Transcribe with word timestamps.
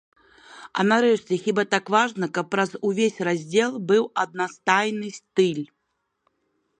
А, 0.77 0.79
нарэшце, 0.91 1.33
хіба 1.43 1.63
так 1.73 1.91
важна, 1.97 2.25
каб 2.37 2.45
праз 2.55 2.71
увесь 2.91 3.19
раздзел 3.29 3.71
быў 3.91 4.03
аднастайны 4.23 5.07
стыль. 5.19 5.63